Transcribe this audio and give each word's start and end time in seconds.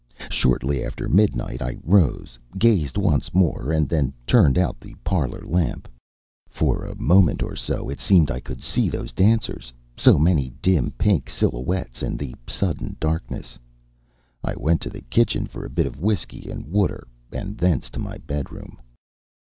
Shortly 0.31 0.83
after 0.83 1.07
midnight 1.07 1.61
I 1.61 1.77
rose, 1.83 2.39
gazed 2.57 2.97
once 2.97 3.35
more, 3.35 3.71
and 3.71 3.87
then 3.87 4.11
turned 4.25 4.57
out 4.57 4.79
the 4.79 4.95
parlor 5.03 5.43
lamp. 5.45 5.87
For 6.49 6.83
a 6.83 6.95
moment, 6.95 7.43
or 7.43 7.55
so 7.55 7.87
it 7.87 7.99
seemed, 7.99 8.31
I 8.31 8.39
could 8.39 8.63
see 8.63 8.89
those 8.89 9.11
dancers, 9.11 9.71
so 9.95 10.17
many 10.17 10.53
dim 10.59 10.89
pink 10.97 11.29
silhouettes 11.29 12.01
in 12.01 12.17
the 12.17 12.33
sudden 12.47 12.97
darkness. 12.99 13.59
I 14.43 14.55
went 14.55 14.81
to 14.81 14.89
the 14.89 15.01
kitchen 15.01 15.45
for 15.45 15.65
a 15.67 15.69
bit 15.69 15.85
of 15.85 15.99
whisky 16.01 16.49
and 16.49 16.65
water, 16.65 17.07
and 17.31 17.55
thence 17.55 17.87
to 17.91 17.99
my 17.99 18.17
bedroom. 18.17 18.81